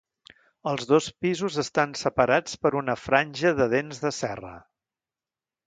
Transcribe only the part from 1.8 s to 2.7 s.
separats